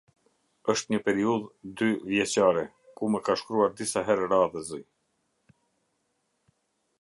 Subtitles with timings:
[0.73, 2.63] Është një periudhe dy vjeçare,
[3.01, 4.81] ku më ka shkruar disa herë radhazi.